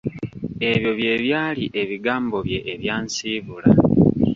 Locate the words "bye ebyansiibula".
2.47-3.69